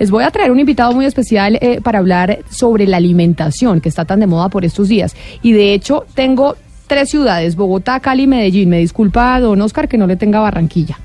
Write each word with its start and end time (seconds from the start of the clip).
Les 0.00 0.10
voy 0.10 0.24
a 0.24 0.30
traer 0.32 0.50
un 0.50 0.58
invitado 0.58 0.92
muy 0.92 1.04
especial 1.04 1.56
eh, 1.60 1.80
para 1.82 2.00
hablar 2.00 2.38
sobre 2.50 2.86
la 2.86 2.96
alimentación 2.96 3.80
que 3.80 3.88
está 3.88 4.04
tan 4.04 4.18
de 4.18 4.26
moda 4.26 4.48
por 4.48 4.64
estos 4.64 4.88
días. 4.88 5.14
Y 5.42 5.52
de 5.52 5.74
hecho 5.74 6.06
tengo 6.14 6.56
tres 6.88 7.10
ciudades, 7.10 7.54
Bogotá, 7.54 8.00
Cali 8.00 8.24
y 8.24 8.26
Medellín. 8.26 8.70
Me 8.70 8.78
disculpa, 8.78 9.38
don 9.38 9.60
Oscar, 9.60 9.86
que 9.88 9.98
no 9.98 10.06
le 10.08 10.16
tenga 10.16 10.40
Barranquilla. 10.40 10.98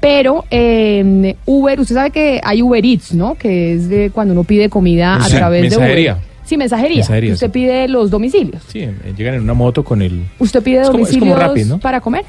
Pero 0.00 0.44
eh, 0.50 1.34
Uber, 1.46 1.80
usted 1.80 1.94
sabe 1.94 2.10
que 2.10 2.40
hay 2.44 2.60
Uber 2.62 2.84
Eats, 2.84 3.14
¿no? 3.14 3.34
Que 3.34 3.72
es 3.74 3.88
de 3.88 4.10
cuando 4.10 4.34
uno 4.34 4.44
pide 4.44 4.68
comida 4.68 5.16
a 5.16 5.26
través 5.28 5.62
mensajería. 5.62 6.12
de 6.14 6.18
Uber. 6.20 6.26
Sí, 6.44 6.56
mensajería. 6.58 6.96
Mensajería, 6.98 7.32
usted 7.32 7.46
sí. 7.46 7.52
pide 7.52 7.88
los 7.88 8.10
domicilios. 8.10 8.62
Sí, 8.68 8.80
eh, 8.80 8.94
llegan 9.16 9.34
en 9.34 9.40
una 9.40 9.54
moto 9.54 9.82
con 9.82 10.02
el... 10.02 10.22
¿Usted 10.38 10.62
pide 10.62 10.82
Es 10.82 10.90
como- 10.90 11.06
es 11.06 11.16
como 11.16 11.34
domicilios 11.34 11.80
para 11.80 12.00
comer? 12.00 12.24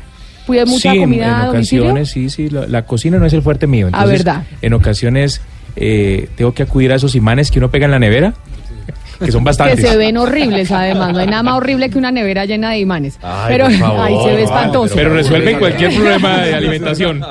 ¿Pide 0.47 0.65
mucha 0.65 0.93
sí, 0.93 0.97
comida 0.99 1.25
en, 1.27 1.33
a 1.33 1.45
domicilio? 1.47 1.83
ocasiones, 1.83 2.09
sí, 2.09 2.29
sí, 2.29 2.49
la, 2.49 2.65
la 2.65 2.85
cocina 2.85 3.19
no 3.19 3.25
es 3.25 3.33
el 3.33 3.41
fuerte 3.41 3.67
mío. 3.67 3.87
Ah, 3.91 4.03
Entonces, 4.03 4.23
¿verdad? 4.23 4.43
En 4.61 4.73
ocasiones 4.73 5.41
eh, 5.77 6.27
tengo 6.35 6.53
que 6.53 6.63
acudir 6.63 6.91
a 6.91 6.95
esos 6.95 7.15
imanes 7.15 7.51
que 7.51 7.59
uno 7.59 7.69
pega 7.71 7.85
en 7.85 7.91
la 7.91 7.99
nevera, 7.99 8.33
que 9.19 9.31
son 9.31 9.41
Que 9.41 9.45
bastantes. 9.45 9.79
se 9.81 9.97
ven 9.97 10.17
horribles, 10.17 10.71
además. 10.71 11.13
No 11.13 11.19
hay 11.19 11.27
nada 11.27 11.41
más 11.43 11.55
horrible 11.55 11.89
que 11.89 11.97
una 11.97 12.11
nevera 12.11 12.45
llena 12.45 12.71
de 12.71 12.79
imanes. 12.79 13.17
pero 13.47 13.69
favor, 13.71 13.99
ahí 14.05 14.15
se 14.23 14.35
ve 14.35 14.43
espantoso. 14.43 14.93
Pero 14.95 15.13
resuelven 15.13 15.57
cualquier 15.57 15.93
problema 15.95 16.37
de 16.43 16.53
alimentación. 16.53 17.21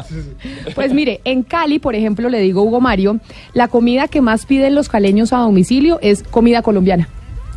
Pues 0.74 0.92
mire, 0.92 1.20
en 1.24 1.42
Cali, 1.42 1.78
por 1.78 1.94
ejemplo, 1.94 2.28
le 2.28 2.40
digo 2.40 2.62
Hugo 2.62 2.80
Mario, 2.80 3.18
la 3.52 3.68
comida 3.68 4.08
que 4.08 4.20
más 4.20 4.46
piden 4.46 4.74
los 4.74 4.88
caleños 4.88 5.32
a 5.32 5.38
domicilio 5.38 5.98
es 6.02 6.22
comida 6.24 6.62
colombiana. 6.62 7.08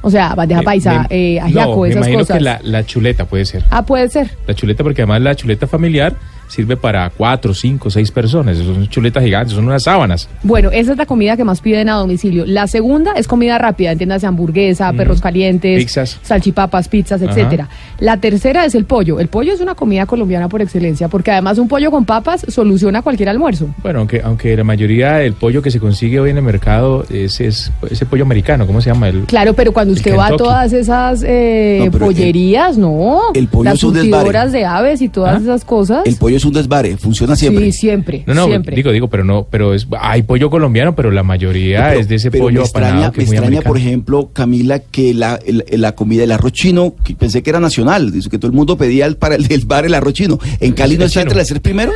O 0.01 0.09
sea, 0.09 0.33
bandeja 0.35 0.61
Eh, 0.61 0.65
paisa, 0.65 1.07
me- 1.09 1.35
eh, 1.35 1.39
ajiaco, 1.41 1.75
no, 1.75 1.81
me 1.81 1.87
esas 1.89 1.97
imagino 1.97 2.19
cosas. 2.19 2.37
que 2.37 2.43
la, 2.43 2.59
la 2.63 2.85
chuleta 2.85 3.25
puede 3.25 3.45
ser. 3.45 3.63
Ah, 3.69 3.85
puede 3.85 4.09
ser. 4.09 4.29
La 4.47 4.53
chuleta, 4.53 4.83
porque 4.83 5.01
además 5.01 5.21
la 5.21 5.35
chuleta 5.35 5.67
familiar 5.67 6.15
sirve 6.47 6.75
para 6.75 7.07
cuatro, 7.11 7.53
cinco, 7.53 7.91
seis 7.91 8.09
personas. 8.09 8.57
Son 8.57 8.87
chuletas 8.87 9.23
gigantes, 9.23 9.53
son 9.53 9.65
unas 9.67 9.83
sábanas. 9.83 10.27
Bueno, 10.41 10.71
esa 10.71 10.93
es 10.93 10.97
la 10.97 11.05
comida 11.05 11.37
que 11.37 11.43
más 11.43 11.61
piden 11.61 11.89
a 11.89 11.93
domicilio. 11.93 12.43
La 12.47 12.65
segunda 12.65 13.11
es 13.15 13.27
comida 13.27 13.59
rápida, 13.59 13.91
entiéndase 13.91 14.25
hamburguesa, 14.25 14.91
perros 14.93 15.21
calientes, 15.21 15.83
Pizzas. 15.83 16.17
salchipapas, 16.23 16.87
pizzas, 16.87 17.21
Ajá. 17.21 17.29
etcétera. 17.31 17.69
La 17.99 18.17
tercera 18.17 18.65
es 18.65 18.73
el 18.73 18.85
pollo. 18.85 19.19
El 19.19 19.27
pollo 19.27 19.53
es 19.53 19.61
una 19.61 19.75
comida 19.75 20.07
colombiana 20.07 20.49
por 20.49 20.63
excelencia, 20.63 21.07
porque 21.07 21.29
además 21.29 21.59
un 21.59 21.67
pollo 21.67 21.91
con 21.91 22.05
papas 22.05 22.43
soluciona 22.47 23.03
cualquier 23.03 23.29
almuerzo. 23.29 23.67
Bueno, 23.83 23.99
aunque, 23.99 24.19
aunque 24.23 24.57
la 24.57 24.63
mayoría 24.63 25.17
del 25.17 25.33
pollo 25.33 25.61
que 25.61 25.69
se 25.69 25.79
consigue 25.79 26.19
hoy 26.19 26.31
en 26.31 26.37
el 26.37 26.43
mercado 26.43 27.05
es, 27.11 27.39
es 27.41 27.71
ese 27.91 28.05
pollo 28.07 28.23
americano, 28.23 28.65
¿cómo 28.65 28.81
se 28.81 28.89
llama? 28.91 29.07
El, 29.09 29.25
Claro, 29.25 29.53
pero 29.53 29.71
cuando 29.71 29.88
Usted 29.89 30.15
va 30.17 30.27
a 30.27 30.37
todas 30.37 30.73
esas 30.73 31.23
eh, 31.25 31.81
No, 31.85 31.91
pero 31.91 32.05
el- 32.05 32.13
pollerías, 32.15 32.77
no. 32.77 33.19
el 33.33 33.47
pollo 33.47 33.65
Las 33.65 33.75
es 33.75 33.83
un 33.83 33.93
desvare. 33.93 34.49
de 34.51 34.65
aves 34.65 35.01
y 35.01 35.09
todas 35.09 35.37
¿Ah? 35.37 35.41
esas 35.41 35.65
cosas. 35.65 36.01
El 36.05 36.15
pollo 36.15 36.37
es 36.37 36.45
un 36.45 36.53
desvare, 36.53 36.97
funciona 36.97 37.35
siempre. 37.35 37.65
Sí, 37.65 37.79
siempre. 37.79 38.23
No, 38.25 38.33
no, 38.33 38.45
siempre. 38.45 38.75
digo, 38.75 38.91
digo, 38.91 39.07
pero 39.09 39.23
no, 39.23 39.47
pero 39.49 39.73
es, 39.73 39.87
hay 39.99 40.23
pollo 40.23 40.49
colombiano, 40.49 40.95
pero 40.95 41.11
la 41.11 41.23
mayoría 41.23 41.87
Pero- 41.89 41.99
es 41.99 42.07
de 42.07 42.15
ese 42.15 42.31
pero 42.31 42.45
pollo 42.45 42.59
me 42.61 42.65
extraña, 42.65 43.11
que 43.11 43.17
me 43.17 43.23
es 43.23 43.29
muy 43.29 43.37
extraña 43.37 43.61
por 43.61 43.77
ejemplo, 43.77 44.29
Camila, 44.33 44.79
que 44.79 45.13
la, 45.13 45.39
el- 45.45 45.63
la 45.81 45.93
comida, 45.95 46.23
el 46.23 46.31
arroz 46.31 46.51
chino, 46.53 46.93
que 47.03 47.15
pensé 47.15 47.41
que 47.43 47.49
era 47.49 47.59
nacional, 47.59 48.11
dice 48.11 48.29
que 48.29 48.37
todo 48.37 48.49
el 48.51 48.55
mundo 48.55 48.77
pedía 48.77 49.05
el, 49.05 49.17
para 49.17 49.35
el 49.35 49.47
del 49.47 49.65
bar 49.65 49.85
el 49.85 49.93
arroz 49.93 50.13
chino. 50.13 50.39
¿En 50.59 50.73
Cali 50.73 50.97
no 50.97 51.05
Es 51.05 51.11
está 51.11 51.21
entre 51.21 51.37
las 51.37 51.47
tres 51.47 51.59
primeros? 51.59 51.95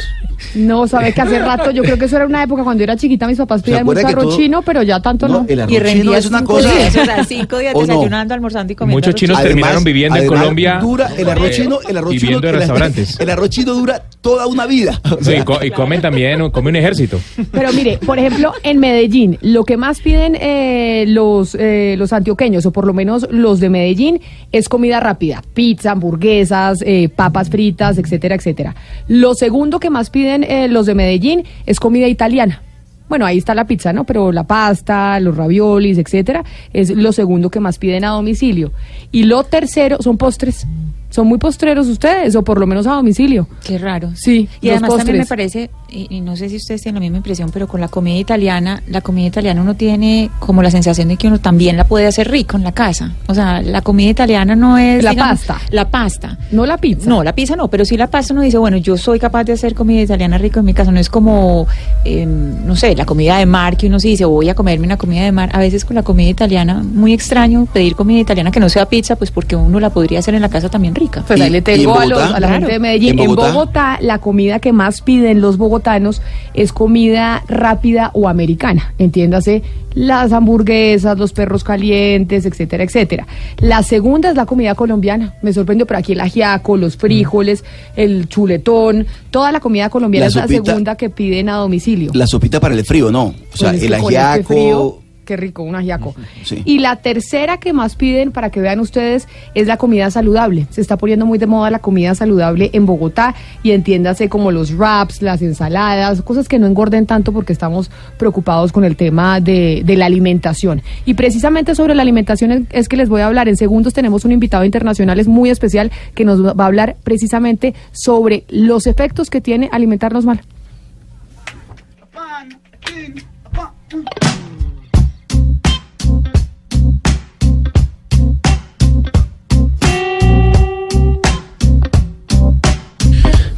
No, 0.55 0.87
sabe 0.87 1.13
que 1.13 1.21
hace 1.21 1.39
rato, 1.39 1.71
yo 1.71 1.83
creo 1.83 1.97
que 1.97 2.05
eso 2.05 2.15
era 2.17 2.25
una 2.25 2.43
época 2.43 2.63
cuando 2.63 2.83
era 2.83 2.95
chiquita, 2.97 3.27
mis 3.27 3.37
papás 3.37 3.61
pedían 3.63 3.85
mucho 3.85 4.05
arroz 4.05 4.23
todo- 4.25 4.37
chino, 4.37 4.61
pero 4.61 4.83
ya 4.83 4.99
tanto 5.01 5.27
no. 5.27 5.45
el 5.47 5.59
arroz 5.61 5.71
Y 5.73 5.91
chino 5.99 6.13
es 6.15 6.25
una 6.25 6.43
cosa... 6.43 6.69
días, 6.73 6.93
desayunando, 7.88 8.33
almorzando 8.33 8.73
y 8.73 8.75
comiendo. 8.75 8.97
Muchos 8.97 9.09
arroz 9.09 9.19
chinos 9.19 9.38
chino. 9.38 9.47
terminaron 9.47 9.83
viviendo 9.83 10.17
en 10.19 10.27
Colombia, 10.27 10.79
Dura, 10.81 11.09
el 11.17 11.29
arroz 11.29 11.47
eh, 11.47 11.51
chino, 11.51 11.79
el 11.88 11.97
arroz 11.97 12.11
chino, 12.11 12.21
viviendo 12.21 12.47
en 12.47 12.53
el- 12.53 12.59
restaurantes. 12.59 13.19
El 13.19 13.29
arroz 13.29 13.49
chino 13.49 13.73
dura 13.73 14.03
toda 14.21 14.47
una 14.47 14.66
vida. 14.66 14.99
O 15.11 15.17
Sí, 15.19 15.25
sea, 15.25 15.39
y, 15.39 15.44
co- 15.44 15.63
y 15.63 15.71
comen 15.71 16.01
también, 16.01 16.49
come 16.51 16.69
un 16.69 16.75
ejército. 16.75 17.19
Pero 17.51 17.71
mire, 17.73 17.97
por 18.05 18.17
ejemplo, 18.19 18.53
en 18.63 18.79
Medellín, 18.79 19.38
lo 19.41 19.63
que 19.63 19.77
más 19.77 19.99
piden 20.01 20.35
eh, 20.39 21.05
los, 21.07 21.55
eh, 21.59 21.95
los 21.97 22.13
antioqueños, 22.13 22.66
o 22.66 22.71
por 22.71 22.85
lo 22.85 22.94
menos 22.94 23.27
los 23.31 23.59
de 23.59 23.69
Medellín, 23.69 24.21
es 24.51 24.69
comida 24.69 25.00
rápida. 25.00 25.41
Pizza, 25.53 25.91
hamburguesas, 25.91 26.81
eh, 26.85 27.09
papas 27.13 27.50
fritas, 27.50 27.97
etcétera, 27.97 28.35
etcétera. 28.35 28.75
Lo 29.07 29.33
segundo 29.35 29.79
que 29.79 29.89
más 29.89 30.09
piden 30.09 30.44
eh, 30.44 30.67
los 30.67 30.85
de 30.85 30.95
Medellín 30.95 31.44
es 31.65 31.79
comida 31.79 32.07
italiana. 32.07 32.61
Bueno, 33.09 33.25
ahí 33.25 33.37
está 33.37 33.53
la 33.53 33.65
pizza, 33.65 33.93
¿no? 33.93 34.05
Pero 34.05 34.31
la 34.31 34.43
pasta, 34.43 35.19
los 35.19 35.35
raviolis, 35.35 35.97
etcétera, 35.97 36.43
es 36.71 36.89
lo 36.89 37.11
segundo 37.11 37.49
que 37.49 37.59
más 37.59 37.77
piden 37.77 38.05
a 38.05 38.09
domicilio. 38.09 38.71
Y 39.11 39.23
lo 39.23 39.43
tercero 39.43 39.97
son 40.01 40.17
postres. 40.17 40.65
¿Son 41.13 41.28
muy 41.28 41.38
postreros 41.38 41.88
ustedes? 41.90 42.35
O 42.35 42.41
por 42.41 42.59
lo 42.59 42.66
menos 42.66 42.88
a 42.88 42.94
domicilio. 42.94 43.47
Qué 43.63 43.78
raro. 43.78 44.09
Sí, 44.16 44.50
Y 44.62 44.69
los 44.69 44.78
además 44.78 44.97
también 44.97 45.19
me 45.19 45.25
parece, 45.28 45.69
y, 45.88 46.07
y 46.09 46.22
no 46.22 46.35
sé 46.35 46.50
si 46.50 46.56
ustedes 46.56 46.81
tienen 46.81 46.96
la 46.96 47.01
misma 47.01 47.18
impresión, 47.18 47.51
pero 47.53 47.68
con 47.68 47.79
la 47.79 47.88
comida 47.88 48.18
italiana, 48.18 48.81
la 48.88 49.01
comida 49.01 49.28
italiana 49.28 49.62
uno 49.62 49.75
tiene 49.75 50.31
como 50.40 50.63
la 50.63 50.72
sensación 50.72 51.09
de 51.09 51.18
que 51.18 51.28
uno 51.28 51.40
también 51.40 51.78
la 51.78 51.84
puede 51.84 52.07
hacer 52.07 52.31
rico 52.31 52.57
en 52.57 52.63
la 52.63 52.72
casa. 52.72 53.12
O 53.28 53.35
sea, 53.35 53.62
la 53.62 53.81
comida 53.81 54.09
italiana 54.09 54.56
no 54.56 54.79
es... 54.79 55.03
La 55.03 55.13
pasta. 55.13 55.62
La 55.69 55.88
pasta. 55.88 56.40
No 56.51 56.66
la 56.66 56.78
pizza. 56.78 57.07
No, 57.07 57.24
la 57.24 57.35
pizza 57.35 57.56
no, 57.56 57.68
pero 57.68 57.85
sí 57.85 57.95
la 57.95 58.07
pasta 58.07 58.34
uno 58.34 58.41
dice, 58.41 58.57
bueno, 58.57 58.78
yo 58.78 58.97
soy 58.97 59.19
capaz 59.19 59.44
de 59.44 59.53
hacer 59.53 59.75
comida 59.75 60.01
italiana 60.01 60.40
rico 60.40 60.62
en 60.62 60.66
mi 60.66 60.74
casa. 60.74 60.91
No 60.91 61.00
es 61.00 61.09
como, 61.09 61.68
eh, 62.06 62.25
no 62.25 62.75
sé, 62.75 62.95
la 62.95 63.06
comida 63.06 63.38
de 63.38 63.45
mar 63.45 63.78
que 63.78 63.85
uno 63.85 64.00
sí 64.00 64.09
dice, 64.09 64.25
voy 64.25 64.50
a 64.50 64.56
comerme 64.56 64.88
una 64.88 64.97
comida 64.97 65.25
de 65.25 65.31
mar. 65.31 65.51
A 65.53 65.59
veces 65.59 65.85
con 65.85 65.95
la 65.95 66.01
comida 66.01 66.30
italiana, 66.30 66.81
muy 66.84 67.13
extraño 67.13 67.68
pedir 67.72 67.95
comida 67.95 68.19
italiana 68.19 68.50
que 68.50 68.59
no 68.59 68.68
sea 68.68 68.88
pizza, 68.88 69.16
pues 69.16 69.30
porque 69.30 69.56
uno 69.56 69.80
la 69.80 69.91
podría 69.91 70.18
hacer 70.18 70.34
en 70.34 70.41
la 70.41 70.50
casa 70.50 70.69
también 70.69 70.95
rica. 71.03 71.23
Pues 71.27 71.39
ahí 71.41 71.47
¿Y- 71.47 71.51
le 71.51 71.61
tengo 71.61 71.99
a, 71.99 72.05
los- 72.05 72.19
a 72.21 72.31
la 72.31 72.37
Claro. 72.47 72.53
gente 72.53 72.71
de 72.73 72.79
Medellín. 72.79 73.19
¿En 73.19 73.29
En 73.29 73.35
Bogotá? 73.35 73.97
La 74.01 74.19
comida 74.19 74.59
que 74.59 74.73
más 74.73 75.01
piden 75.01 75.41
los 75.41 75.57
bogotanos 75.57 76.21
es 76.53 76.73
comida 76.73 77.43
rápida 77.47 78.11
o 78.13 78.27
americana. 78.27 78.93
Entiéndase, 78.97 79.61
las 79.93 80.31
hamburguesas, 80.31 81.17
los 81.19 81.33
perros 81.33 81.63
calientes, 81.63 82.45
etcétera, 82.45 82.83
etcétera. 82.83 83.27
La 83.59 83.83
segunda 83.83 84.29
es 84.29 84.35
la 84.35 84.45
comida 84.45 84.73
colombiana. 84.75 85.35
Me 85.43 85.53
sorprendió, 85.53 85.85
pero 85.85 85.99
aquí 85.99 86.13
el 86.13 86.19
ajiaco, 86.21 86.77
los 86.77 86.97
frijoles, 86.97 87.63
el 87.95 88.27
chuletón, 88.27 89.05
toda 89.29 89.51
la 89.51 89.59
comida 89.59 89.89
colombiana 89.89 90.25
La 90.25 90.29
es 90.29 90.35
la 90.35 90.47
segunda 90.47 90.95
que 90.95 91.09
piden 91.09 91.49
a 91.49 91.55
domicilio. 91.57 92.11
La 92.13 92.25
sopita 92.27 92.59
para 92.59 92.73
el 92.73 92.83
frío, 92.85 93.11
no. 93.11 93.35
O 93.53 93.57
sea, 93.57 93.69
Pues 93.69 93.81
es 93.83 93.87
el 93.87 93.93
ajiaco... 93.93 94.99
Qué 95.25 95.38
rico, 95.38 95.63
un 95.63 95.75
ajiaco. 95.75 96.16
Sí. 96.44 96.61
Y 96.66 96.79
la 96.79 96.97
tercera 96.97 97.57
que 97.57 97.72
más 97.72 97.95
piden, 97.95 98.31
para 98.31 98.50
que 98.50 98.59
vean 98.59 98.79
ustedes, 98.79 99.28
es 99.56 99.67
la 99.67 99.78
comida 99.78 100.11
saludable. 100.11 100.67
Se 100.69 100.81
está 100.81 100.97
poniendo 100.97 101.25
muy 101.25 101.38
de 101.38 101.47
moda 101.47 101.72
la 101.72 101.79
comida 101.79 102.13
saludable 102.13 102.69
en 102.73 102.85
Bogotá 102.85 103.33
y 103.63 103.72
entiéndase 103.72 104.28
como 104.28 104.51
los 104.51 104.75
wraps, 104.75 105.22
las 105.22 105.41
ensaladas, 105.41 106.22
cosas 106.23 106.50
que 106.50 106.59
no 106.59 106.67
engorden 106.67 107.06
tanto 107.06 107.31
porque 107.31 107.53
estamos 107.53 107.89
preocupados 108.17 108.73
con 108.73 108.83
el 108.83 108.97
tema 108.97 109.39
de, 109.39 109.81
de 109.85 109.95
la 109.95 110.07
alimentación. 110.07 110.81
Y 111.06 111.13
precisamente 111.13 111.73
sobre 111.73 111.95
la 111.95 112.01
alimentación 112.01 112.51
es, 112.51 112.63
es 112.72 112.89
que 112.89 112.97
les 112.97 113.07
voy 113.07 113.22
a 113.22 113.28
hablar. 113.28 113.47
En 113.47 113.56
segundos 113.56 113.94
tenemos 113.94 114.25
un 114.25 114.33
invitado 114.33 114.66
internacional, 114.66 115.19
es 115.19 115.28
muy 115.28 115.50
especial, 115.50 115.91
que 116.16 116.25
nos 116.25 116.45
va 116.45 116.63
a 116.63 116.67
hablar 116.67 116.97
precisamente 117.03 117.73
sobre 117.94 118.44
los 118.50 118.88
efectos 118.88 119.29
que 119.29 119.39
tiene 119.39 119.69
alimentarnos 119.72 120.25
mal. 120.25 120.41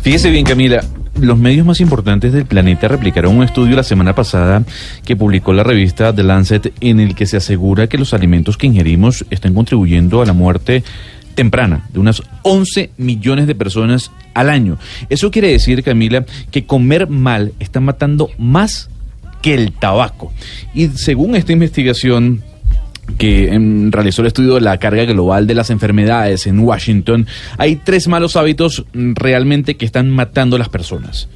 Fíjese 0.06 0.30
bien, 0.30 0.46
Camila. 0.46 0.84
Los 1.19 1.36
medios 1.40 1.66
más 1.66 1.81
importantes 1.81 2.31
del 2.31 2.46
planeta 2.46 2.88
replicaron 2.88 3.38
un 3.38 3.44
estudio 3.44 3.75
la 3.75 3.81
semana 3.81 4.13
pasada 4.13 4.63
que 5.04 5.16
publicó 5.16 5.52
la 5.52 5.63
revista 5.63 6.13
The 6.13 6.22
Lancet 6.22 6.74
en 6.80 7.00
el 7.00 7.16
que 7.16 7.25
se 7.25 7.38
asegura 7.38 7.88
que 7.88 7.98
los 7.98 8.13
alimentos 8.13 8.56
que 8.56 8.68
ingerimos 8.68 9.25
están 9.31 9.56
contribuyendo 9.56 10.22
a 10.22 10.28
la 10.28 10.34
muerte 10.34 10.84
temprana 11.34 11.88
de 11.92 12.00
unas 12.00 12.22
11 12.44 12.92
millones 12.98 13.48
de 13.48 13.56
personas 13.56 14.12
al 14.36 14.52
año. 14.52 14.78
Eso 15.10 15.31
quiere 15.31 15.48
decir, 15.48 15.81
Camila, 15.81 16.24
que 16.51 16.68
comer 16.68 17.10
mal 17.10 17.54
está 17.60 17.80
matando 17.80 18.30
más 18.38 18.92
que 19.42 19.56
el 19.56 19.72
tabaco. 19.72 20.31
Y 20.75 20.90
según 20.90 21.36
esta 21.36 21.51
investigación, 21.51 22.44
que 23.18 23.54
em, 23.54 23.92
realizó 23.92 24.22
el 24.22 24.28
estudio 24.28 24.56
de 24.56 24.62
la 24.62 24.78
carga 24.78 25.06
global 25.06 25.48
de 25.48 25.56
las 25.56 25.69
enfermedades 25.69 26.48
en 26.48 26.60
Washington, 26.60 27.28
hay 27.57 27.78
tres 27.78 28.07
malos 28.07 28.36
hábitos 28.36 28.86
mm, 28.94 29.13
realmente 29.16 29.78
que 29.78 29.86
están 29.86 30.10
matando 30.10 30.56
a 30.56 30.60
las 30.60 30.69
personas. 30.69 31.30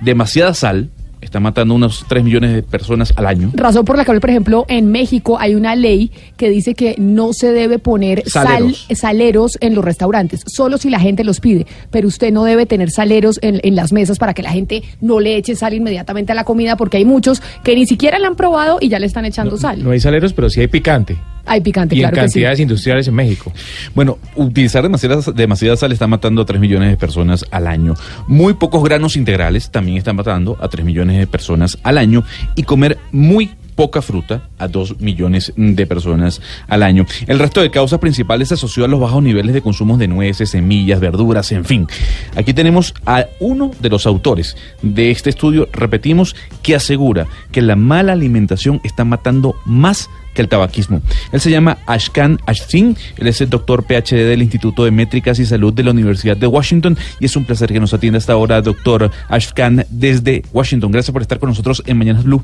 Demasiada 0.00 0.54
sal, 0.54 0.90
está 1.20 1.40
matando 1.40 1.74
unos 1.74 2.04
3 2.08 2.22
millones 2.22 2.52
de 2.54 2.62
personas 2.62 3.12
al 3.16 3.26
año. 3.26 3.50
Razón 3.54 3.84
por 3.84 3.96
la 3.96 4.04
que, 4.04 4.20
por 4.20 4.30
ejemplo, 4.30 4.64
en 4.68 4.90
México 4.92 5.38
hay 5.40 5.54
una 5.54 5.74
ley 5.74 6.10
que 6.36 6.48
dice 6.50 6.74
que 6.74 6.94
no 6.98 7.32
se 7.32 7.52
debe 7.52 7.78
poner 7.78 8.22
Saleros. 8.28 8.86
sal- 8.86 8.96
saleros 8.96 9.58
en 9.60 9.74
los 9.74 9.84
restaurantes, 9.84 10.42
solo 10.46 10.78
si 10.78 10.90
la 10.90 11.00
gente 11.00 11.24
los 11.24 11.40
pide, 11.40 11.66
pero 11.90 12.06
usted 12.08 12.32
no 12.32 12.44
debe 12.44 12.66
tener 12.66 12.90
saleros 12.90 13.38
en, 13.42 13.60
en 13.62 13.74
las 13.76 13.92
mesas 13.92 14.18
para 14.18 14.34
que 14.34 14.42
la 14.42 14.50
gente 14.50 14.82
no 15.00 15.20
le 15.20 15.36
eche 15.36 15.56
sal 15.56 15.74
inmediatamente 15.74 16.32
a 16.32 16.34
la 16.34 16.44
comida, 16.44 16.76
porque 16.76 16.98
hay 16.98 17.04
muchos 17.04 17.42
que 17.64 17.74
ni 17.74 17.86
siquiera 17.86 18.18
la 18.18 18.28
han 18.28 18.36
probado 18.36 18.78
y 18.80 18.88
ya 18.88 18.98
le 18.98 19.06
están 19.06 19.24
echando 19.24 19.56
sal. 19.56 19.82
No 19.82 19.90
hay 19.90 20.00
saleros, 20.00 20.32
pero 20.32 20.48
sí 20.50 20.60
hay 20.60 20.68
picante. 20.68 21.16
Hay 21.46 21.60
picante, 21.60 21.94
Y 21.94 21.98
en 21.98 22.02
claro 22.02 22.14
que 22.14 22.28
sí. 22.28 22.34
cantidades 22.34 22.60
industriales 22.60 23.08
en 23.08 23.14
México. 23.14 23.52
Bueno, 23.94 24.18
utilizar 24.34 24.82
demasiada, 24.82 25.20
demasiada 25.32 25.76
sal 25.76 25.92
está 25.92 26.06
matando 26.06 26.42
a 26.42 26.46
3 26.46 26.60
millones 26.60 26.90
de 26.90 26.96
personas 26.96 27.44
al 27.50 27.66
año. 27.66 27.94
Muy 28.26 28.54
pocos 28.54 28.82
granos 28.82 29.16
integrales 29.16 29.70
también 29.70 29.96
están 29.98 30.16
matando 30.16 30.56
a 30.60 30.68
3 30.68 30.84
millones 30.84 31.18
de 31.18 31.26
personas 31.26 31.78
al 31.82 31.98
año. 31.98 32.24
Y 32.56 32.64
comer 32.64 32.98
muy 33.12 33.50
poca 33.76 34.02
fruta 34.02 34.48
a 34.58 34.66
2 34.66 35.00
millones 35.00 35.52
de 35.56 35.86
personas 35.86 36.40
al 36.66 36.82
año. 36.82 37.06
El 37.28 37.38
resto 37.38 37.60
de 37.60 37.70
causas 37.70 38.00
principales 38.00 38.48
se 38.48 38.54
asoció 38.54 38.84
a 38.84 38.88
los 38.88 38.98
bajos 38.98 39.22
niveles 39.22 39.54
de 39.54 39.62
consumo 39.62 39.96
de 39.98 40.08
nueces, 40.08 40.50
semillas, 40.50 40.98
verduras, 40.98 41.52
en 41.52 41.64
fin. 41.64 41.86
Aquí 42.34 42.54
tenemos 42.54 42.94
a 43.04 43.26
uno 43.38 43.70
de 43.78 43.90
los 43.90 44.06
autores 44.06 44.56
de 44.82 45.10
este 45.10 45.30
estudio, 45.30 45.68
repetimos, 45.72 46.34
que 46.62 46.74
asegura 46.74 47.26
que 47.52 47.62
la 47.62 47.76
mala 47.76 48.14
alimentación 48.14 48.80
está 48.82 49.04
matando 49.04 49.54
más 49.66 50.08
que 50.34 50.42
el 50.42 50.48
tabaquismo. 50.48 51.02
Él 51.32 51.40
se 51.40 51.50
llama 51.50 51.78
Ashkan 51.86 52.38
Ashsing, 52.46 52.96
él 53.16 53.26
es 53.26 53.40
el 53.40 53.50
doctor 53.50 53.84
PhD 53.84 54.26
del 54.28 54.42
Instituto 54.42 54.84
de 54.84 54.90
Métricas 54.90 55.38
y 55.38 55.46
Salud 55.46 55.72
de 55.72 55.82
la 55.82 55.90
Universidad 55.90 56.36
de 56.36 56.46
Washington 56.46 56.96
y 57.20 57.24
es 57.24 57.36
un 57.36 57.44
placer 57.44 57.72
que 57.72 57.80
nos 57.80 57.94
atienda 57.94 58.18
hasta 58.18 58.34
ahora, 58.34 58.60
doctor 58.62 59.10
Ashkan, 59.28 59.86
desde 59.90 60.42
Washington. 60.52 60.92
Gracias 60.92 61.12
por 61.12 61.22
estar 61.22 61.38
con 61.38 61.48
nosotros 61.48 61.82
en 61.86 61.98
Mañanas 61.98 62.24
Blue. 62.24 62.42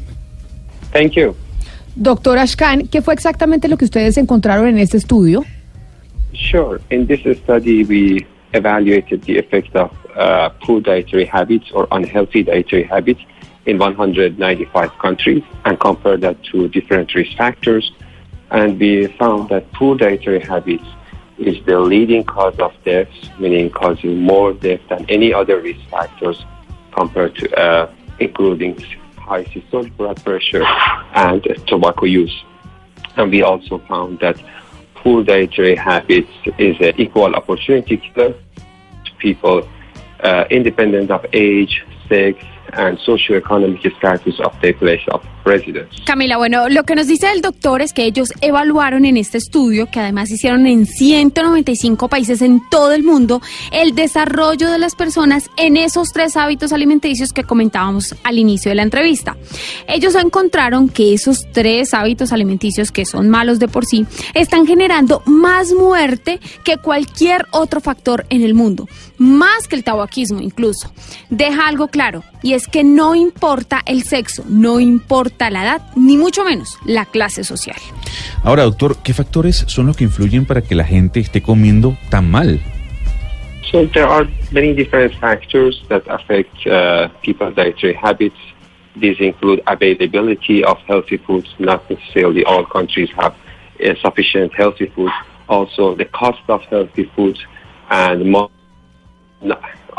Thank 0.92 1.16
you. 1.16 1.34
Doctor 1.94 2.38
Ashkan, 2.38 2.88
¿qué 2.88 3.02
fue 3.02 3.14
exactamente 3.14 3.68
lo 3.68 3.76
que 3.76 3.84
ustedes 3.84 4.16
encontraron 4.16 4.68
en 4.68 4.78
este 4.78 4.96
estudio? 4.96 5.44
Sure. 6.32 6.80
In 6.90 7.06
this 7.06 7.20
study, 7.38 7.84
we 7.84 8.26
evaluated 8.52 9.22
the 9.24 9.38
effect 9.38 9.74
of 9.76 9.90
uh, 10.16 10.50
poor 10.62 10.80
dietary 10.80 11.26
habits 11.26 11.70
or 11.72 11.86
unhealthy 11.90 12.42
dietary 12.42 12.84
habits 12.84 13.20
in 13.66 13.78
195 13.78 14.98
countries 14.98 15.42
and 15.64 15.78
compared 15.78 16.22
that 16.22 16.42
to 16.44 16.68
different 16.68 17.14
risk 17.14 17.36
factors. 17.36 17.92
And 18.50 18.78
we 18.78 19.06
found 19.18 19.48
that 19.50 19.70
poor 19.72 19.96
dietary 19.96 20.40
habits 20.40 20.84
is 21.38 21.62
the 21.64 21.78
leading 21.78 22.24
cause 22.24 22.58
of 22.58 22.72
deaths, 22.84 23.30
meaning 23.38 23.70
causing 23.70 24.20
more 24.20 24.52
death 24.52 24.80
than 24.88 25.04
any 25.08 25.32
other 25.32 25.60
risk 25.60 25.80
factors 25.90 26.44
compared 26.92 27.34
to, 27.36 27.58
uh, 27.58 27.90
including 28.18 28.78
high 29.22 29.44
systolic 29.44 29.96
blood 29.96 30.22
pressure 30.24 30.64
and 31.14 31.42
tobacco 31.66 32.06
use. 32.06 32.36
And 33.16 33.30
we 33.30 33.42
also 33.42 33.78
found 33.88 34.20
that 34.20 34.42
poor 34.96 35.22
dietary 35.24 35.76
habits 35.76 36.30
is 36.58 36.76
an 36.80 36.94
equal 36.98 37.34
opportunity 37.34 37.96
killer 37.96 38.34
to 39.04 39.14
people 39.18 39.68
uh, 40.22 40.44
independent 40.50 41.10
of 41.10 41.26
age, 41.32 41.84
sex, 42.08 42.42
and 42.74 42.96
socioeconomic 42.98 43.84
status 43.98 44.38
of 44.40 44.58
their 44.62 44.72
place 44.72 45.02
of 45.08 45.26
Camila, 46.04 46.36
bueno, 46.36 46.68
lo 46.68 46.84
que 46.84 46.94
nos 46.94 47.06
dice 47.08 47.32
el 47.32 47.40
doctor 47.40 47.82
es 47.82 47.92
que 47.92 48.04
ellos 48.04 48.32
evaluaron 48.40 49.04
en 49.04 49.16
este 49.16 49.38
estudio, 49.38 49.90
que 49.90 49.98
además 49.98 50.30
hicieron 50.30 50.66
en 50.66 50.86
195 50.86 52.08
países 52.08 52.42
en 52.42 52.60
todo 52.70 52.92
el 52.92 53.02
mundo, 53.02 53.42
el 53.72 53.94
desarrollo 53.94 54.70
de 54.70 54.78
las 54.78 54.94
personas 54.94 55.50
en 55.56 55.76
esos 55.76 56.12
tres 56.12 56.36
hábitos 56.36 56.72
alimenticios 56.72 57.32
que 57.32 57.44
comentábamos 57.44 58.14
al 58.22 58.38
inicio 58.38 58.70
de 58.70 58.76
la 58.76 58.82
entrevista. 58.82 59.36
Ellos 59.88 60.14
encontraron 60.14 60.88
que 60.88 61.12
esos 61.12 61.46
tres 61.52 61.92
hábitos 61.94 62.32
alimenticios 62.32 62.92
que 62.92 63.04
son 63.04 63.28
malos 63.28 63.58
de 63.58 63.68
por 63.68 63.84
sí 63.84 64.06
están 64.34 64.66
generando 64.66 65.22
más 65.26 65.72
muerte 65.72 66.40
que 66.64 66.76
cualquier 66.76 67.46
otro 67.50 67.80
factor 67.80 68.26
en 68.30 68.42
el 68.42 68.54
mundo, 68.54 68.88
más 69.18 69.66
que 69.66 69.76
el 69.76 69.84
tabaquismo 69.84 70.40
incluso. 70.40 70.92
Deja 71.30 71.66
algo 71.66 71.88
claro, 71.88 72.22
y 72.42 72.54
es 72.54 72.68
que 72.68 72.84
no 72.84 73.14
importa 73.14 73.82
el 73.86 74.04
sexo, 74.04 74.44
no 74.48 74.78
importa 74.80 75.31
la 75.38 75.62
edad, 75.62 75.82
ni 75.96 76.16
mucho 76.16 76.44
menos 76.44 76.78
la 76.84 77.04
clase 77.06 77.44
social. 77.44 77.76
Ahora, 78.44 78.64
doctor, 78.64 78.96
¿qué 79.02 79.12
factores 79.14 79.64
son 79.68 79.86
los 79.86 79.96
que 79.96 80.04
influyen 80.04 80.46
para 80.46 80.62
que 80.62 80.74
la 80.74 80.84
gente 80.84 81.20
esté 81.20 81.42
comiendo 81.42 81.96
tan 82.10 82.30
mal? 82.30 82.60
So 83.70 83.86
there 83.86 84.04
are 84.06 84.28
many 84.50 84.74
different 84.74 85.14
factors 85.18 85.82
that 85.88 86.02
affect 86.08 86.54
uh, 86.66 87.08
people's 87.22 87.54
dietary 87.54 87.94
habits. 87.94 88.36
These 88.96 89.16
include 89.20 89.62
availability 89.66 90.62
of 90.62 90.76
healthy 90.86 91.16
foods. 91.16 91.48
Not 91.58 91.88
necessarily 91.88 92.44
all 92.44 92.66
countries 92.66 93.08
have 93.16 93.32
uh, 93.32 93.94
sufficient 94.02 94.52
healthy 94.54 94.92
foods. 94.94 95.14
Also, 95.48 95.94
the 95.94 96.04
cost 96.04 96.42
of 96.48 96.60
healthy 96.64 97.10
foods 97.16 97.40
and 97.90 98.30
more 98.30 98.50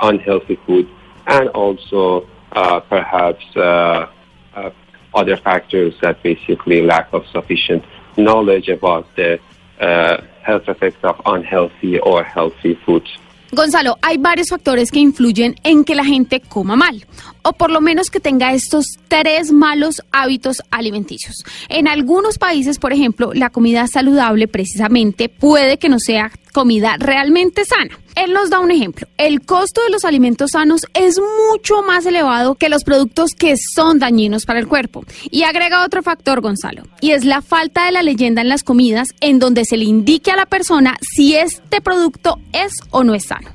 unhealthy 0.01 0.57
food, 0.65 0.87
and 1.27 1.49
also 1.49 2.27
uh, 2.51 2.79
perhaps 2.81 3.43
uh, 3.55 4.07
uh, 4.55 4.69
other 5.13 5.37
factors 5.37 5.93
that 6.01 6.21
basically 6.23 6.81
lack 6.81 7.07
of 7.13 7.25
sufficient 7.27 7.83
knowledge 8.17 8.69
about 8.69 9.05
the 9.15 9.39
uh, 9.79 10.17
health 10.43 10.67
effects 10.67 11.03
of 11.03 11.19
unhealthy 11.25 11.99
or 11.99 12.23
healthy 12.23 12.75
foods. 12.85 13.09
Gonzalo, 13.53 13.99
hay 14.01 14.17
varios 14.17 14.49
factores 14.49 14.89
que 14.89 14.99
influyen 14.99 15.55
en 15.63 15.83
que 15.83 15.93
la 15.93 16.03
gente 16.03 16.39
coma 16.41 16.75
mal, 16.75 17.05
o 17.43 17.53
por 17.53 17.69
lo 17.69 17.81
menos 17.81 18.09
que 18.09 18.19
tenga 18.19 18.51
estos 18.51 18.97
tres 19.07 19.51
malos 19.51 20.01
hábitos 20.11 20.63
alimenticios. 20.71 21.43
En 21.69 21.87
algunos 21.87 22.39
países, 22.39 22.79
por 22.79 22.93
ejemplo, 22.93 23.31
la 23.33 23.51
comida 23.51 23.85
saludable 23.85 24.47
precisamente 24.47 25.29
puede 25.29 25.77
que 25.77 25.89
no 25.89 25.99
sea 25.99 26.31
comida 26.51 26.95
realmente 26.97 27.63
sana. 27.63 27.95
Él 28.15 28.33
nos 28.33 28.49
da 28.49 28.59
un 28.59 28.71
ejemplo. 28.71 29.07
El 29.17 29.41
costo 29.41 29.81
de 29.83 29.89
los 29.89 30.05
alimentos 30.05 30.51
sanos 30.51 30.81
es 30.93 31.19
mucho 31.51 31.81
más 31.83 32.05
elevado 32.05 32.55
que 32.55 32.69
los 32.69 32.83
productos 32.83 33.31
que 33.31 33.55
son 33.57 33.99
dañinos 33.99 34.45
para 34.45 34.59
el 34.59 34.67
cuerpo. 34.67 35.03
Y 35.31 35.43
agrega 35.43 35.85
otro 35.85 36.03
factor, 36.03 36.41
Gonzalo, 36.41 36.83
y 37.01 37.11
es 37.11 37.25
la 37.25 37.41
falta 37.41 37.85
de 37.85 37.91
la 37.91 38.03
leyenda 38.03 38.41
en 38.41 38.49
las 38.49 38.63
comidas 38.63 39.09
en 39.21 39.39
donde 39.39 39.65
se 39.65 39.77
le 39.77 39.85
indique 39.85 40.31
a 40.31 40.35
la 40.35 40.45
persona 40.45 40.95
si 41.01 41.35
este 41.35 41.81
producto 41.81 42.37
es 42.51 42.73
o 42.91 43.03
no 43.03 43.15
es 43.15 43.25
sano. 43.25 43.49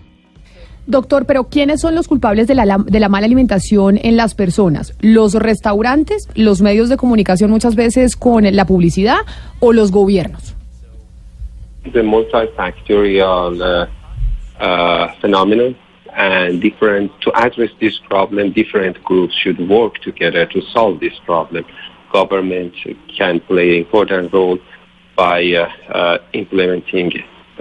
Doctor, 0.87 1.27
pero 1.27 1.45
¿quiénes 1.45 1.83
son 1.83 1.95
los 1.95 2.09
culpables 2.09 2.47
de 2.47 2.55
la, 2.55 2.79
de 2.79 2.99
la 2.99 3.11
mala 3.11 3.27
alimentación 3.27 3.99
en 4.03 4.17
las 4.17 4.35
personas? 4.35 4.95
¿Los 5.01 5.35
restaurantes, 5.35 6.29
los 6.35 6.63
medios 6.63 6.89
de 6.89 6.97
comunicación 6.97 7.51
muchas 7.51 7.75
veces 7.75 8.17
con 8.17 8.45
la 8.45 8.65
publicidad 8.65 9.19
o 9.61 9.75
los 9.75 9.93
gobiernos? 9.93 10.55
The 11.93 12.03
multifactorial 12.03 13.61
uh, 13.61 13.98
uh, 14.61 15.15
phenomenon 15.21 15.77
and 16.15 16.61
different 16.61 17.13
to 17.21 17.33
address 17.35 17.71
this 17.81 17.99
problem, 17.99 18.53
different 18.53 19.03
groups 19.05 19.35
should 19.35 19.59
work 19.69 19.95
together 19.99 20.47
to 20.47 20.61
solve 20.73 21.01
this 21.01 21.19
problem. 21.25 21.65
Government 22.13 22.75
can 23.17 23.41
play 23.41 23.77
an 23.77 23.85
important 23.85 24.33
role 24.33 24.59
by 25.17 25.45
uh, 25.53 25.71
uh, 25.93 26.19
implementing 26.33 27.13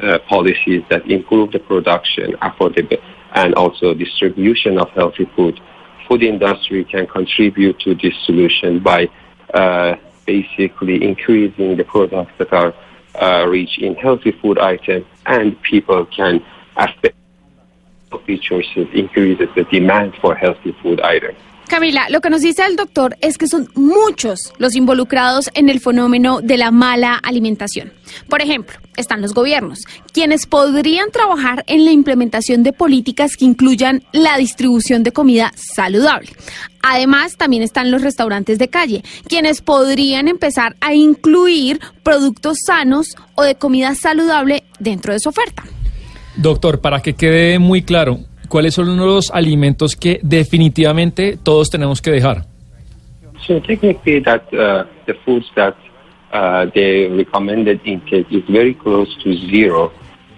uh, 0.01 0.19
policies 0.29 0.83
that 0.89 1.09
improve 1.09 1.51
the 1.51 1.59
production, 1.59 2.33
affordable, 2.41 3.01
and 3.33 3.53
also 3.55 3.93
distribution 3.93 4.79
of 4.79 4.89
healthy 4.91 5.25
food. 5.35 5.59
Food 6.07 6.23
industry 6.23 6.85
can 6.85 7.05
contribute 7.07 7.79
to 7.79 7.95
this 7.95 8.13
solution 8.25 8.79
by 8.79 9.09
uh, 9.53 9.95
basically 10.25 11.03
increasing 11.03 11.75
the 11.77 11.83
products 11.83 12.31
that 12.37 12.53
are 12.53 12.73
uh, 13.21 13.45
rich 13.47 13.79
in 13.79 13.95
healthy 13.95 14.31
food 14.31 14.59
items, 14.59 15.05
and 15.25 15.61
people 15.63 16.05
can 16.05 16.43
affect 16.77 17.15
healthy 18.11 18.39
choices, 18.39 18.87
increases 18.93 19.49
the 19.55 19.63
demand 19.71 20.13
for 20.21 20.35
healthy 20.35 20.73
food 20.81 21.01
items. 21.01 21.37
Camila, 21.67 22.07
lo 22.09 22.21
que 22.21 22.29
nos 22.29 22.41
dice 22.41 22.65
el 22.65 22.77
doctor 22.77 23.17
es 23.19 23.37
que 23.37 23.47
son 23.47 23.69
muchos 23.75 24.53
los 24.57 24.75
involucrados 24.75 25.49
en 25.53 25.67
el 25.67 25.81
fenómeno 25.81 26.39
de 26.41 26.57
la 26.57 26.71
mala 26.71 27.15
alimentación. 27.15 27.91
Por 28.29 28.41
ejemplo, 28.41 28.77
están 28.95 29.21
los 29.21 29.33
gobiernos, 29.33 29.79
quienes 30.13 30.45
podrían 30.45 31.11
trabajar 31.11 31.65
en 31.67 31.83
la 31.83 31.91
implementación 31.91 32.63
de 32.63 32.71
políticas 32.71 33.35
que 33.35 33.43
incluyan 33.43 34.01
la 34.13 34.37
distribución 34.37 35.03
de 35.03 35.11
comida 35.11 35.51
saludable. 35.55 36.29
Además, 36.81 37.35
también 37.35 37.63
están 37.63 37.91
los 37.91 38.01
restaurantes 38.01 38.59
de 38.59 38.69
calle, 38.69 39.03
quienes 39.27 39.61
podrían 39.61 40.29
empezar 40.29 40.77
a 40.79 40.93
incluir 40.93 41.81
productos 42.01 42.59
sanos 42.65 43.17
o 43.35 43.43
de 43.43 43.55
comida 43.55 43.93
saludable 43.93 44.63
dentro 44.79 45.11
de 45.11 45.19
su 45.19 45.27
oferta. 45.27 45.65
Doctor, 46.37 46.81
para 46.81 47.01
que 47.01 47.15
quede 47.15 47.57
muy 47.57 47.81
claro, 47.81 48.19
¿cuáles 48.47 48.75
son 48.75 48.95
los 48.97 49.31
alimentos 49.31 49.95
que 49.95 50.19
definitivamente 50.21 51.37
todos 51.41 51.69
tenemos 51.69 52.01
que 52.01 52.11
dejar? 52.11 52.45
So 53.45 53.59
technically, 53.61 54.19
that 54.21 54.43
uh, 54.53 54.85
the 55.05 55.13
foods 55.25 55.45
that 55.55 55.75
uh, 56.31 56.65
recommended 57.15 57.79
intake 57.85 58.27
is 58.29 58.43
very 58.49 58.75
close 58.75 59.09
to 59.23 59.33
zero 59.49 59.91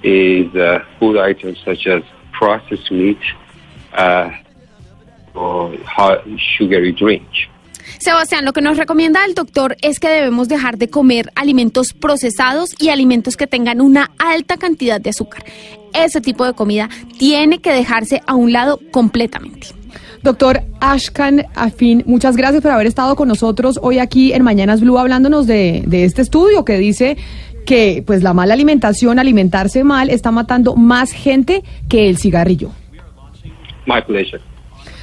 is 0.03 0.53
uh, 0.55 0.79
food 0.99 1.17
items 1.17 1.57
such 1.65 1.87
as 1.87 2.03
processed 2.31 2.91
meat, 2.91 3.19
uh, 3.93 4.29
high 5.35 6.21
sugary 6.57 6.93
drink. 6.93 7.27
Sebastián, 7.99 8.45
lo 8.45 8.53
que 8.53 8.61
nos 8.61 8.77
recomienda 8.77 9.25
el 9.25 9.33
doctor 9.33 9.75
es 9.81 9.99
que 9.99 10.07
debemos 10.07 10.47
dejar 10.47 10.77
de 10.77 10.89
comer 10.89 11.31
alimentos 11.35 11.91
procesados 11.93 12.69
y 12.79 12.89
alimentos 12.89 13.35
que 13.35 13.45
tengan 13.45 13.81
una 13.81 14.11
alta 14.17 14.55
cantidad 14.55 15.01
de 15.01 15.09
azúcar. 15.09 15.43
Ese 15.93 16.21
tipo 16.21 16.45
de 16.45 16.53
comida 16.53 16.89
tiene 17.17 17.59
que 17.59 17.73
dejarse 17.73 18.21
a 18.25 18.35
un 18.35 18.53
lado 18.53 18.79
completamente. 18.91 19.67
Doctor 20.23 20.61
Ashkan 20.79 21.45
Afin, 21.55 22.03
muchas 22.05 22.37
gracias 22.37 22.61
por 22.61 22.71
haber 22.71 22.87
estado 22.87 23.17
con 23.17 23.27
nosotros 23.27 23.79
hoy 23.81 23.99
aquí 23.99 24.31
en 24.31 24.43
Mañanas 24.43 24.79
Blue 24.79 24.97
hablándonos 24.97 25.45
de, 25.45 25.83
de 25.85 26.05
este 26.05 26.21
estudio 26.21 26.63
que 26.63 26.77
dice 26.77 27.17
que 27.65 28.01
pues 28.07 28.23
la 28.23 28.33
mala 28.33 28.53
alimentación, 28.53 29.19
alimentarse 29.19 29.83
mal, 29.83 30.09
está 30.09 30.31
matando 30.31 30.75
más 30.75 31.11
gente 31.11 31.63
que 31.89 32.09
el 32.09 32.17
cigarrillo. 32.17 32.71
My 33.85 34.01
pleasure. 34.01 34.41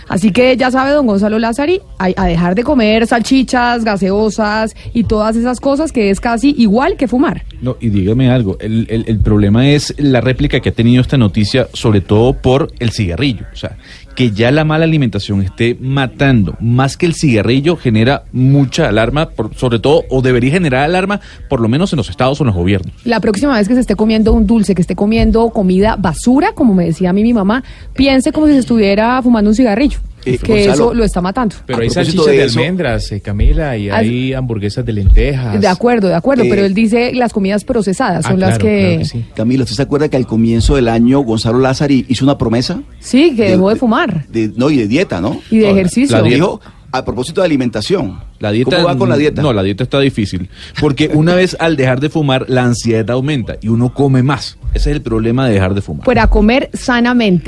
Así 0.08 0.30
que 0.30 0.56
ya 0.56 0.70
sabe, 0.70 0.92
don 0.92 1.06
Gonzalo 1.06 1.38
Lázari, 1.38 1.80
a, 1.98 2.26
dejar 2.26 2.54
de 2.54 2.62
comer 2.62 3.06
salchichas, 3.06 3.84
gaseosas 3.84 4.74
y 4.94 5.04
todas 5.04 5.34
esas 5.36 5.58
cosas 5.60 5.90
que 5.92 6.10
es 6.10 6.20
casi 6.20 6.54
igual 6.58 6.96
que 6.96 7.08
fumar. 7.08 7.44
No, 7.60 7.76
y 7.80 7.88
dígame 7.90 8.30
algo, 8.30 8.56
el, 8.60 8.86
el- 8.88 9.04
el 9.08 9.18
problema 9.20 9.68
es 9.68 9.94
la 9.98 10.20
réplica 10.20 10.60
que 10.60 10.68
ha 10.68 10.72
tenido 10.72 11.00
esta 11.02 11.16
noticia, 11.18 11.68
sobre 11.72 12.00
todo 12.00 12.34
por 12.34 12.70
el 12.78 12.90
cigarrillo. 12.90 13.46
O 13.52 13.56
sea, 13.56 13.76
que 14.16 14.32
ya 14.32 14.50
la 14.50 14.64
mala 14.64 14.84
alimentación 14.84 15.42
esté 15.42 15.76
matando 15.80 16.56
más 16.58 16.96
que 16.96 17.06
el 17.06 17.14
cigarrillo 17.14 17.76
genera 17.76 18.24
mucha 18.32 18.88
alarma, 18.88 19.28
por- 19.28 19.54
sobre 19.54 19.78
todo, 19.78 20.02
o 20.10 20.22
debería 20.22 20.50
generar 20.50 20.82
alarma, 20.84 21.20
por 21.48 21.60
lo 21.60 21.68
menos 21.68 21.92
en 21.92 21.98
los 21.98 22.08
estados 22.10 22.40
o 22.40 22.44
en 22.44 22.46
los 22.48 22.56
gobiernos. 22.56 22.92
La 23.04 23.20
próxima 23.20 23.54
vez 23.56 23.68
que 23.68 23.74
se 23.74 23.80
esté 23.80 23.94
comiendo 23.94 24.32
un 24.32 24.46
dulce, 24.46 24.74
que 24.74 24.80
esté 24.82 24.96
comiendo 24.96 25.50
comida 25.50 25.96
basura, 25.96 26.52
como 26.54 26.74
me 26.74 26.86
decía 26.86 27.10
a 27.10 27.12
mí 27.12 27.22
mi 27.22 27.34
mamá, 27.34 27.62
piense 27.94 28.32
como 28.32 28.46
si 28.46 28.54
se 28.54 28.58
estuviera 28.60 29.20
fumando 29.22 29.50
un 29.50 29.54
cigarrillo, 29.54 29.98
Eh, 30.26 30.38
que 30.38 30.52
Gonzalo, 30.66 30.72
eso 30.74 30.94
lo 30.94 31.04
está 31.04 31.20
matando. 31.20 31.54
Pero 31.66 31.80
hay 31.80 31.90
salchichas 31.90 32.26
de 32.26 32.32
de, 32.36 32.42
almendras, 32.42 33.12
eh, 33.12 33.20
Camila, 33.20 33.76
y 33.76 33.88
Ah, 33.88 33.96
hay 33.98 34.32
hamburguesas 34.34 34.84
de 34.84 34.92
lentejas. 34.92 35.60
De 35.60 35.68
acuerdo, 35.68 36.08
de 36.08 36.14
acuerdo, 36.14 36.42
Eh, 36.44 36.48
pero 36.50 36.64
él 36.66 36.74
dice 36.74 37.12
las 37.14 37.32
comidas 37.32 37.64
procesadas 37.64 38.26
Ah, 38.26 38.30
son 38.30 38.40
las 38.40 38.58
que... 38.58 38.78
claro 38.80 38.98
que 38.98 39.04
sí. 39.04 39.24
Camilo, 39.34 39.62
¿usted 39.64 39.76
se 39.76 39.82
acuerda 39.82 40.08
que 40.08 40.16
al 40.16 40.26
comienzo 40.26 40.76
del 40.76 40.88
año 40.88 41.20
Gonzalo 41.20 41.58
Lázari 41.58 42.04
hizo 42.08 42.24
una 42.24 42.36
promesa? 42.36 42.80
Sí, 42.98 43.34
que 43.36 43.50
dejó 43.50 43.70
de 43.70 43.76
fumar 43.76 44.26
De, 44.28 44.52
no, 44.56 44.68
y 44.70 44.76
de 44.78 44.88
dieta, 44.88 45.20
¿no? 45.20 45.40
y 45.50 45.58
de 45.58 45.64
la- 45.66 45.70
ejercicio. 45.70 46.22
Dijo, 46.22 46.60
a 46.92 47.04
propósito 47.04 47.40
de 47.42 47.46
alimentación. 47.46 48.18
La 48.38 48.52
dieta, 48.52 48.76
¿Cómo 48.76 48.88
va 48.88 48.96
con 48.96 49.08
la 49.08 49.16
dieta? 49.16 49.42
No, 49.42 49.52
la 49.52 49.62
dieta 49.62 49.82
está 49.82 49.98
difícil. 50.00 50.48
Porque 50.80 51.10
una 51.12 51.34
vez 51.34 51.56
al 51.58 51.76
dejar 51.76 52.00
de 52.00 52.08
fumar, 52.10 52.46
la 52.48 52.64
ansiedad 52.64 53.10
aumenta 53.10 53.56
y 53.60 53.68
uno 53.68 53.92
come 53.92 54.22
más. 54.22 54.56
Ese 54.72 54.90
es 54.90 54.96
el 54.96 55.02
problema 55.02 55.46
de 55.46 55.54
dejar 55.54 55.74
de 55.74 55.80
fumar. 55.82 56.04
Para 56.06 56.26
comer 56.28 56.70
sanamente. 56.72 57.44